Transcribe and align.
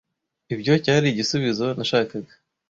Ibyo 0.53 0.73
cyari 0.83 1.05
igisubizo 1.09 1.67
nashakaga. 1.77 2.33